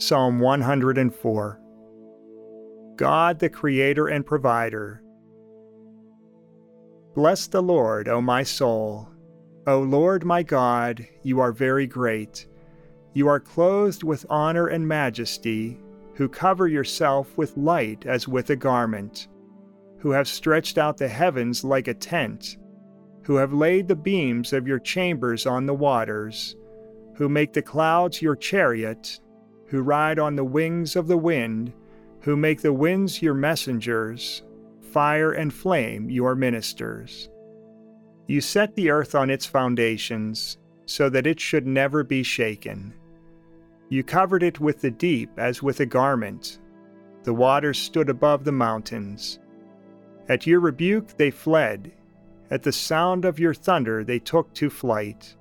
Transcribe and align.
Psalm 0.00 0.38
104. 0.38 1.60
God, 2.94 3.38
the 3.40 3.50
Creator 3.50 4.06
and 4.06 4.24
Provider. 4.24 5.02
Bless 7.16 7.48
the 7.48 7.60
Lord, 7.60 8.06
O 8.06 8.20
my 8.20 8.44
soul. 8.44 9.08
O 9.66 9.80
Lord 9.80 10.24
my 10.24 10.44
God, 10.44 11.04
you 11.24 11.40
are 11.40 11.50
very 11.50 11.88
great. 11.88 12.46
You 13.12 13.26
are 13.26 13.40
clothed 13.40 14.04
with 14.04 14.24
honor 14.30 14.68
and 14.68 14.86
majesty, 14.86 15.80
who 16.14 16.28
cover 16.28 16.68
yourself 16.68 17.36
with 17.36 17.56
light 17.56 18.06
as 18.06 18.28
with 18.28 18.50
a 18.50 18.56
garment, 18.56 19.26
who 19.98 20.12
have 20.12 20.28
stretched 20.28 20.78
out 20.78 20.96
the 20.96 21.08
heavens 21.08 21.64
like 21.64 21.88
a 21.88 21.94
tent, 21.94 22.56
who 23.24 23.34
have 23.34 23.52
laid 23.52 23.88
the 23.88 23.96
beams 23.96 24.52
of 24.52 24.68
your 24.68 24.78
chambers 24.78 25.44
on 25.44 25.66
the 25.66 25.74
waters, 25.74 26.54
who 27.16 27.28
make 27.28 27.52
the 27.52 27.62
clouds 27.62 28.22
your 28.22 28.36
chariot 28.36 29.18
who 29.68 29.82
ride 29.82 30.18
on 30.18 30.36
the 30.36 30.44
wings 30.44 30.96
of 30.96 31.06
the 31.06 31.18
wind, 31.18 31.72
who 32.20 32.36
make 32.36 32.62
the 32.62 32.72
winds 32.72 33.22
your 33.22 33.34
messengers, 33.34 34.42
fire 34.92 35.32
and 35.32 35.52
flame 35.52 36.10
your 36.10 36.34
ministers. 36.34 37.28
You 38.26 38.40
set 38.40 38.74
the 38.74 38.90
earth 38.90 39.14
on 39.14 39.30
its 39.30 39.46
foundations, 39.46 40.58
so 40.86 41.10
that 41.10 41.26
it 41.26 41.38
should 41.38 41.66
never 41.66 42.02
be 42.02 42.22
shaken. 42.22 42.94
You 43.90 44.02
covered 44.02 44.42
it 44.42 44.58
with 44.58 44.80
the 44.80 44.90
deep 44.90 45.30
as 45.38 45.62
with 45.62 45.80
a 45.80 45.86
garment. 45.86 46.60
The 47.24 47.34
waters 47.34 47.78
stood 47.78 48.08
above 48.08 48.44
the 48.44 48.52
mountains. 48.52 49.38
At 50.28 50.46
your 50.46 50.60
rebuke 50.60 51.16
they 51.16 51.30
fled. 51.30 51.92
At 52.50 52.62
the 52.62 52.72
sound 52.72 53.26
of 53.26 53.38
your 53.38 53.52
thunder 53.52 54.02
they 54.02 54.18
took 54.18 54.52
to 54.54 54.70
flight. 54.70 55.36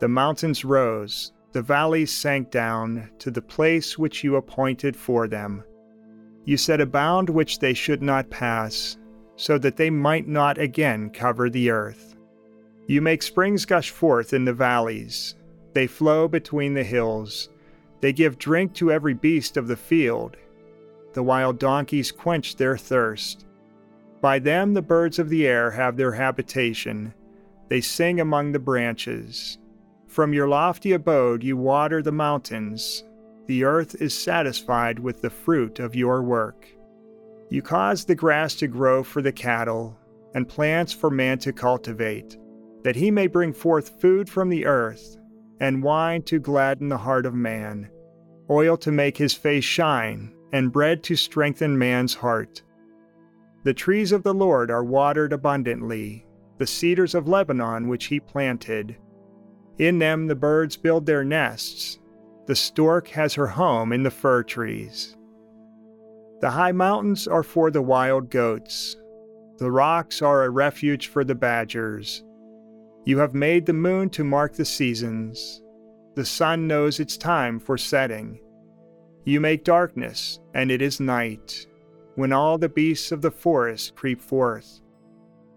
The 0.00 0.08
mountains 0.08 0.64
rose, 0.64 1.32
the 1.54 1.62
valleys 1.62 2.10
sank 2.10 2.50
down 2.50 3.08
to 3.20 3.30
the 3.30 3.40
place 3.40 3.96
which 3.96 4.24
you 4.24 4.34
appointed 4.34 4.96
for 4.96 5.28
them. 5.28 5.62
You 6.44 6.56
set 6.56 6.80
a 6.80 6.86
bound 6.86 7.30
which 7.30 7.60
they 7.60 7.72
should 7.74 8.02
not 8.02 8.28
pass, 8.28 8.98
so 9.36 9.56
that 9.58 9.76
they 9.76 9.88
might 9.88 10.26
not 10.26 10.58
again 10.58 11.10
cover 11.10 11.48
the 11.48 11.70
earth. 11.70 12.16
You 12.88 13.00
make 13.00 13.22
springs 13.22 13.64
gush 13.64 13.90
forth 13.90 14.32
in 14.32 14.44
the 14.44 14.52
valleys, 14.52 15.36
they 15.74 15.86
flow 15.86 16.26
between 16.26 16.74
the 16.74 16.82
hills. 16.82 17.48
They 18.00 18.12
give 18.12 18.36
drink 18.36 18.74
to 18.74 18.90
every 18.90 19.14
beast 19.14 19.56
of 19.56 19.68
the 19.68 19.76
field. 19.76 20.36
The 21.12 21.22
wild 21.22 21.60
donkeys 21.60 22.10
quench 22.10 22.56
their 22.56 22.76
thirst. 22.76 23.46
By 24.20 24.40
them 24.40 24.74
the 24.74 24.82
birds 24.82 25.20
of 25.20 25.28
the 25.28 25.46
air 25.46 25.70
have 25.70 25.96
their 25.96 26.12
habitation. 26.12 27.14
They 27.68 27.80
sing 27.80 28.20
among 28.20 28.52
the 28.52 28.58
branches. 28.58 29.58
From 30.14 30.32
your 30.32 30.46
lofty 30.46 30.92
abode 30.92 31.42
you 31.42 31.56
water 31.56 32.00
the 32.00 32.12
mountains. 32.12 33.02
The 33.48 33.64
earth 33.64 34.00
is 34.00 34.14
satisfied 34.14 35.00
with 35.00 35.20
the 35.20 35.28
fruit 35.28 35.80
of 35.80 35.96
your 35.96 36.22
work. 36.22 36.68
You 37.50 37.62
cause 37.62 38.04
the 38.04 38.14
grass 38.14 38.54
to 38.56 38.68
grow 38.68 39.02
for 39.02 39.22
the 39.22 39.32
cattle, 39.32 39.98
and 40.32 40.48
plants 40.48 40.92
for 40.92 41.10
man 41.10 41.38
to 41.38 41.52
cultivate, 41.52 42.38
that 42.84 42.94
he 42.94 43.10
may 43.10 43.26
bring 43.26 43.52
forth 43.52 44.00
food 44.00 44.30
from 44.30 44.50
the 44.50 44.66
earth, 44.66 45.16
and 45.58 45.82
wine 45.82 46.22
to 46.26 46.38
gladden 46.38 46.90
the 46.90 46.98
heart 46.98 47.26
of 47.26 47.34
man, 47.34 47.90
oil 48.48 48.76
to 48.76 48.92
make 48.92 49.16
his 49.16 49.34
face 49.34 49.64
shine, 49.64 50.32
and 50.52 50.70
bread 50.70 51.02
to 51.02 51.16
strengthen 51.16 51.76
man's 51.76 52.14
heart. 52.14 52.62
The 53.64 53.74
trees 53.74 54.12
of 54.12 54.22
the 54.22 54.34
Lord 54.34 54.70
are 54.70 54.84
watered 54.84 55.32
abundantly, 55.32 56.24
the 56.58 56.68
cedars 56.68 57.16
of 57.16 57.26
Lebanon 57.26 57.88
which 57.88 58.04
he 58.04 58.20
planted. 58.20 58.94
In 59.78 59.98
them 59.98 60.26
the 60.26 60.34
birds 60.34 60.76
build 60.76 61.06
their 61.06 61.24
nests. 61.24 61.98
The 62.46 62.54
stork 62.54 63.08
has 63.08 63.34
her 63.34 63.46
home 63.46 63.92
in 63.92 64.02
the 64.02 64.10
fir 64.10 64.42
trees. 64.42 65.16
The 66.40 66.50
high 66.50 66.72
mountains 66.72 67.26
are 67.26 67.42
for 67.42 67.70
the 67.70 67.82
wild 67.82 68.30
goats. 68.30 68.96
The 69.58 69.70
rocks 69.70 70.20
are 70.20 70.44
a 70.44 70.50
refuge 70.50 71.06
for 71.08 71.24
the 71.24 71.34
badgers. 71.34 72.22
You 73.04 73.18
have 73.18 73.34
made 73.34 73.66
the 73.66 73.72
moon 73.72 74.10
to 74.10 74.24
mark 74.24 74.54
the 74.54 74.64
seasons. 74.64 75.62
The 76.14 76.24
sun 76.24 76.66
knows 76.66 77.00
its 77.00 77.16
time 77.16 77.58
for 77.58 77.76
setting. 77.78 78.40
You 79.24 79.40
make 79.40 79.64
darkness, 79.64 80.38
and 80.54 80.70
it 80.70 80.82
is 80.82 81.00
night, 81.00 81.66
when 82.14 82.32
all 82.32 82.58
the 82.58 82.68
beasts 82.68 83.10
of 83.10 83.22
the 83.22 83.30
forest 83.30 83.94
creep 83.96 84.20
forth. 84.20 84.80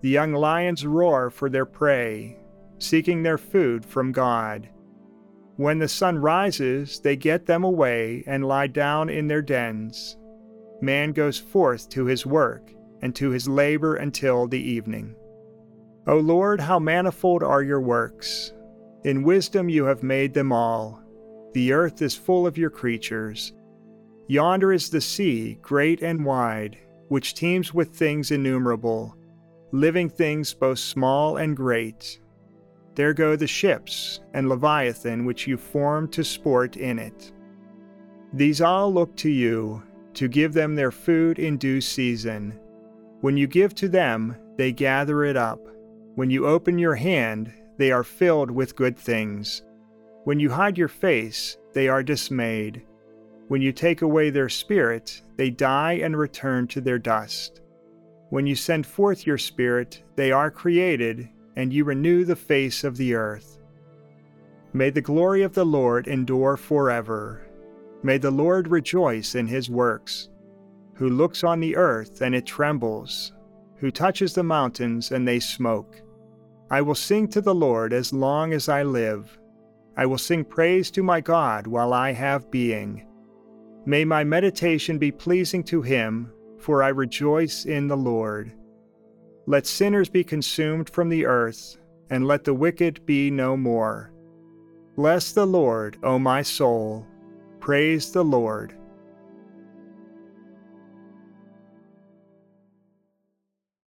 The 0.00 0.08
young 0.08 0.32
lions 0.32 0.86
roar 0.86 1.30
for 1.30 1.50
their 1.50 1.66
prey, 1.66 2.38
seeking 2.80 3.22
their 3.22 3.38
food 3.38 3.84
from 3.84 4.10
God. 4.10 4.68
When 5.56 5.78
the 5.78 5.88
sun 5.88 6.18
rises, 6.18 7.00
they 7.00 7.16
get 7.16 7.46
them 7.46 7.64
away 7.64 8.24
and 8.26 8.46
lie 8.46 8.66
down 8.66 9.10
in 9.10 9.28
their 9.28 9.42
dens. 9.42 10.16
Man 10.80 11.12
goes 11.12 11.38
forth 11.38 11.88
to 11.90 12.06
his 12.06 12.24
work 12.24 12.72
and 13.02 13.14
to 13.16 13.30
his 13.30 13.46
labor 13.46 13.96
until 13.96 14.46
the 14.46 14.58
evening. 14.58 15.14
O 16.06 16.16
Lord, 16.16 16.60
how 16.60 16.78
manifold 16.78 17.42
are 17.42 17.62
your 17.62 17.80
works! 17.80 18.54
In 19.04 19.22
wisdom 19.22 19.68
you 19.68 19.84
have 19.84 20.02
made 20.02 20.32
them 20.32 20.50
all. 20.50 21.02
The 21.52 21.72
earth 21.72 22.00
is 22.00 22.16
full 22.16 22.46
of 22.46 22.56
your 22.56 22.70
creatures. 22.70 23.52
Yonder 24.28 24.72
is 24.72 24.88
the 24.88 25.00
sea, 25.00 25.58
great 25.60 26.02
and 26.02 26.24
wide, 26.24 26.78
which 27.08 27.34
teems 27.34 27.74
with 27.74 27.94
things 27.94 28.30
innumerable, 28.30 29.14
living 29.72 30.08
things 30.08 30.54
both 30.54 30.78
small 30.78 31.36
and 31.36 31.56
great 31.56 32.20
there 33.00 33.14
go 33.14 33.34
the 33.34 33.46
ships 33.46 34.20
and 34.34 34.46
Leviathan 34.46 35.24
which 35.24 35.46
you 35.46 35.56
formed 35.56 36.12
to 36.12 36.22
sport 36.22 36.76
in 36.76 36.98
it. 36.98 37.32
These 38.34 38.60
all 38.60 38.92
look 38.92 39.16
to 39.16 39.30
you 39.30 39.82
to 40.12 40.28
give 40.28 40.52
them 40.52 40.74
their 40.74 40.90
food 40.90 41.38
in 41.38 41.56
due 41.56 41.80
season. 41.80 42.60
When 43.22 43.38
you 43.38 43.46
give 43.46 43.74
to 43.76 43.88
them, 43.88 44.36
they 44.58 44.70
gather 44.70 45.24
it 45.24 45.34
up. 45.34 45.66
When 46.16 46.28
you 46.28 46.46
open 46.46 46.78
your 46.78 46.94
hand, 46.94 47.50
they 47.78 47.90
are 47.90 48.04
filled 48.04 48.50
with 48.50 48.76
good 48.76 48.98
things. 48.98 49.62
When 50.24 50.38
you 50.38 50.50
hide 50.50 50.76
your 50.76 50.88
face, 50.88 51.56
they 51.72 51.88
are 51.88 52.02
dismayed. 52.02 52.84
When 53.48 53.62
you 53.62 53.72
take 53.72 54.02
away 54.02 54.28
their 54.28 54.50
spirit, 54.50 55.22
they 55.38 55.48
die 55.48 55.94
and 55.94 56.18
return 56.18 56.66
to 56.66 56.82
their 56.82 56.98
dust. 56.98 57.62
When 58.28 58.46
you 58.46 58.56
send 58.56 58.84
forth 58.84 59.26
your 59.26 59.38
spirit, 59.38 60.02
they 60.16 60.32
are 60.32 60.50
created 60.50 61.30
and 61.56 61.72
you 61.72 61.84
renew 61.84 62.24
the 62.24 62.36
face 62.36 62.84
of 62.84 62.96
the 62.96 63.14
earth. 63.14 63.58
May 64.72 64.90
the 64.90 65.00
glory 65.00 65.42
of 65.42 65.54
the 65.54 65.64
Lord 65.64 66.06
endure 66.06 66.56
forever. 66.56 67.42
May 68.02 68.18
the 68.18 68.30
Lord 68.30 68.68
rejoice 68.68 69.34
in 69.34 69.46
his 69.46 69.68
works, 69.68 70.28
who 70.94 71.08
looks 71.08 71.42
on 71.42 71.60
the 71.60 71.76
earth 71.76 72.20
and 72.20 72.34
it 72.34 72.46
trembles, 72.46 73.32
who 73.76 73.90
touches 73.90 74.34
the 74.34 74.42
mountains 74.42 75.10
and 75.10 75.26
they 75.26 75.40
smoke. 75.40 76.00
I 76.70 76.82
will 76.82 76.94
sing 76.94 77.26
to 77.28 77.40
the 77.40 77.54
Lord 77.54 77.92
as 77.92 78.12
long 78.12 78.52
as 78.52 78.68
I 78.68 78.84
live. 78.84 79.36
I 79.96 80.06
will 80.06 80.18
sing 80.18 80.44
praise 80.44 80.90
to 80.92 81.02
my 81.02 81.20
God 81.20 81.66
while 81.66 81.92
I 81.92 82.12
have 82.12 82.50
being. 82.50 83.06
May 83.86 84.04
my 84.04 84.22
meditation 84.22 84.98
be 84.98 85.10
pleasing 85.10 85.64
to 85.64 85.82
him, 85.82 86.32
for 86.58 86.82
I 86.82 86.88
rejoice 86.88 87.64
in 87.64 87.88
the 87.88 87.96
Lord. 87.96 88.52
Let 89.46 89.66
sinners 89.66 90.08
be 90.08 90.22
consumed 90.22 90.90
from 90.90 91.08
the 91.08 91.26
earth, 91.26 91.76
and 92.10 92.26
let 92.26 92.44
the 92.44 92.54
wicked 92.54 93.04
be 93.06 93.30
no 93.30 93.56
more. 93.56 94.12
Bless 94.96 95.32
the 95.32 95.46
Lord, 95.46 95.98
O 96.02 96.18
my 96.18 96.42
soul. 96.42 97.06
Praise 97.58 98.12
the 98.12 98.24
Lord. 98.24 98.74